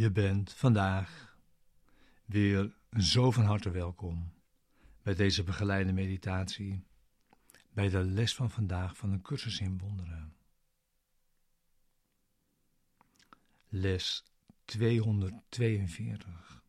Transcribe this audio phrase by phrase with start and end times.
[0.00, 1.36] Je bent vandaag
[2.24, 4.32] weer zo van harte welkom
[5.02, 6.84] bij deze begeleide meditatie,
[7.72, 10.36] bij de les van vandaag van een cursus in wonderen.
[13.68, 14.24] Les
[14.64, 16.62] 242.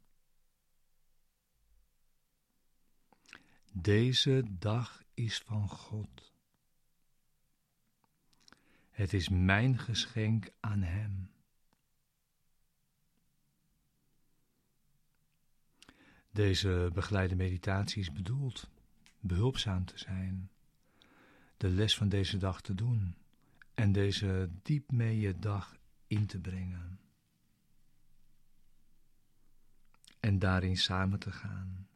[3.71, 6.33] Deze dag is van God.
[8.89, 11.31] Het is mijn geschenk aan Hem.
[16.31, 18.69] Deze begeleide meditatie is bedoeld
[19.19, 20.51] behulpzaam te zijn,
[21.57, 23.15] de les van deze dag te doen
[23.73, 25.75] en deze diep mee je dag
[26.07, 26.99] in te brengen.
[30.19, 31.87] En daarin samen te gaan.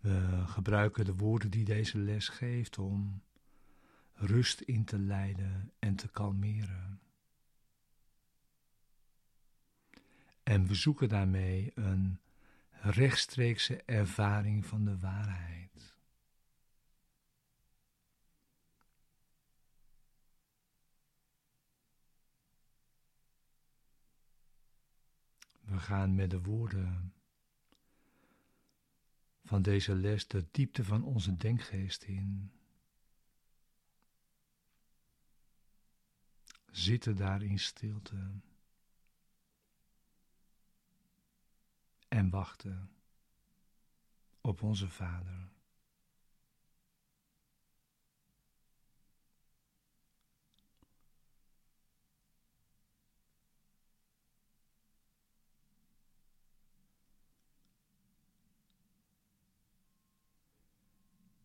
[0.00, 3.22] We gebruiken de woorden die deze les geeft om
[4.12, 7.00] rust in te leiden en te kalmeren.
[10.48, 12.18] En we zoeken daarmee een
[12.70, 15.96] rechtstreekse ervaring van de waarheid.
[25.60, 27.14] We gaan met de woorden
[29.44, 32.52] van deze les de diepte van onze denkgeest in.
[36.70, 38.30] Zitten daar in stilte.
[42.18, 42.90] En wachten
[44.40, 45.48] op onze Vader.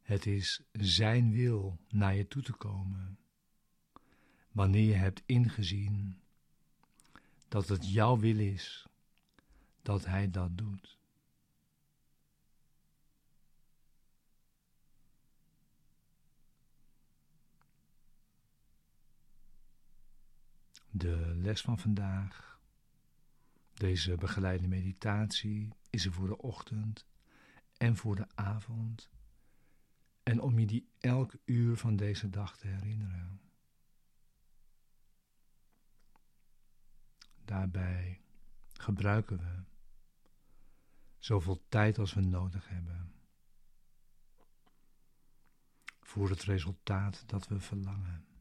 [0.02, 3.20] Het is Zijn wil naar je toe te komen,
[4.52, 6.22] wanneer je hebt ingezien
[7.48, 8.88] dat het jouw wil is
[9.84, 10.98] dat Hij dat doet.
[20.90, 22.60] De les van vandaag,
[23.74, 27.06] deze begeleide meditatie, is er voor de ochtend
[27.78, 29.10] en voor de avond.
[30.24, 33.42] En om je die elk uur van deze dag te herinneren.
[37.46, 38.22] Daarbij
[38.74, 39.73] gebruiken we
[41.24, 43.14] zoveel tijd als we nodig hebben
[46.02, 48.33] voor het resultaat dat we verlangen.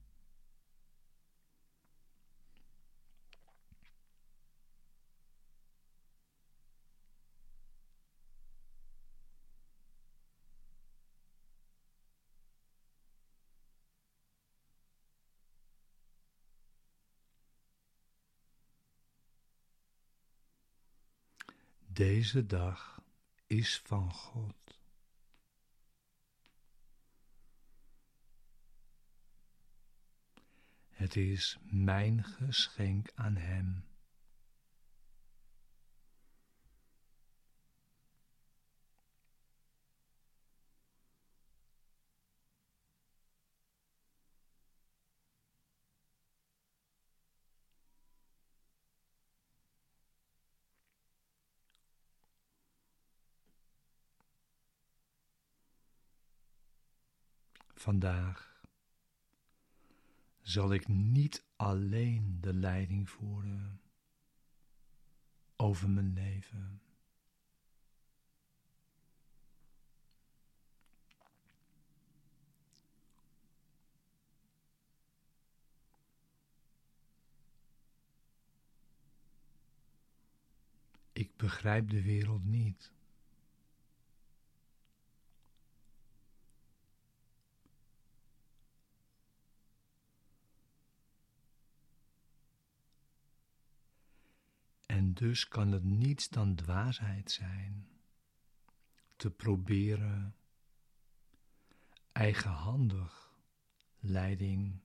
[21.92, 23.02] Deze dag
[23.46, 24.80] is van God.
[30.88, 33.84] Het is mijn geschenk aan Hem.
[57.82, 58.62] Vandaag
[60.40, 63.80] zal ik niet alleen de leiding voeren
[65.56, 66.82] over mijn leven.
[81.12, 82.92] Ik begrijp de wereld niet.
[95.14, 97.88] Dus kan het niets dan dwaasheid zijn
[99.16, 100.36] te proberen
[102.12, 103.32] eigenhandig
[103.98, 104.80] leiding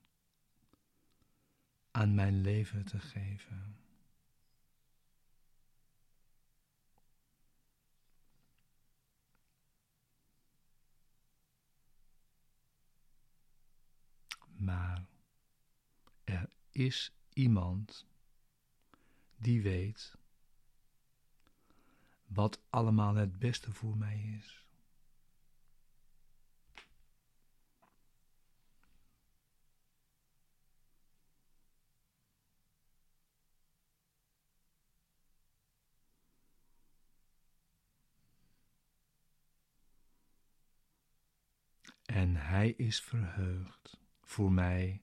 [1.90, 3.76] aan mijn leven te geven.
[14.46, 15.06] Maar
[16.24, 18.06] er is iemand
[19.38, 20.16] die weet
[22.26, 24.66] wat allemaal het beste voor mij is.
[42.04, 45.02] En hij is verheugd voor mij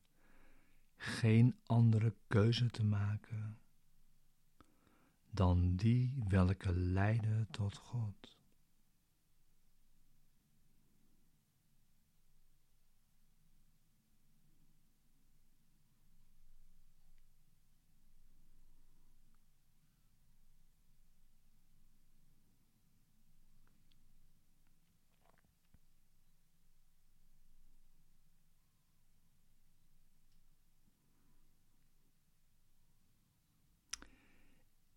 [0.95, 3.64] geen andere keuze te maken
[5.35, 8.37] dan die welke leiden tot God.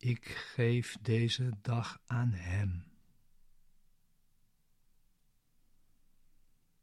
[0.08, 2.84] Ik geef deze dag aan Hem.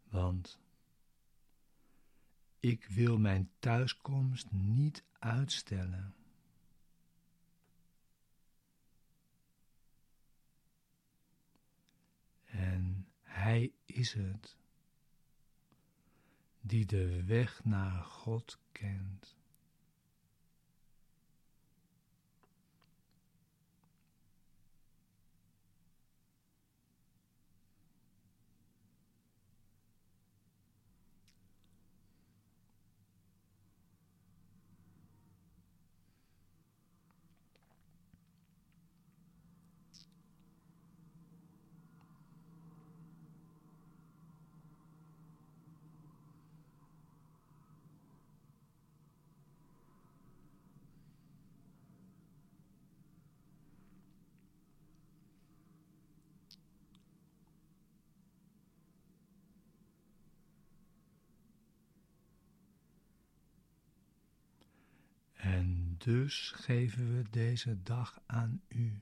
[0.03, 0.59] Want
[2.59, 6.15] ik wil mijn thuiskomst niet uitstellen.
[12.45, 14.57] En Hij is het
[16.61, 19.35] die de weg naar God kent.
[65.45, 69.01] En dus geven we deze dag aan u.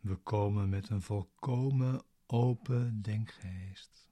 [0.00, 4.10] We komen met een volkomen open denkgeest.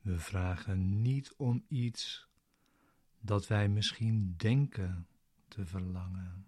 [0.00, 2.28] We vragen niet om iets
[3.18, 5.08] dat wij misschien denken
[5.50, 6.46] te verlangen.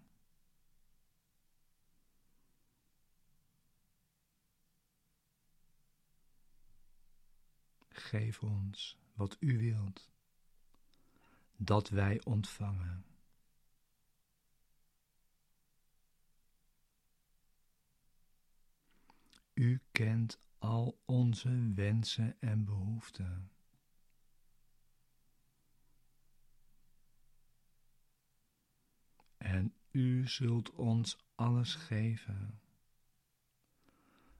[7.89, 10.11] Geef ons wat u wilt,
[11.55, 13.05] dat wij ontvangen.
[19.53, 23.51] U kent al onze wensen en behoeften.
[29.43, 32.59] En u zult ons alles geven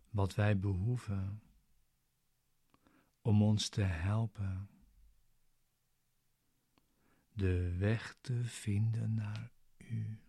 [0.10, 1.42] wat wij behoeven
[3.22, 4.70] om ons te helpen
[7.34, 10.20] de weg te vinden naar u.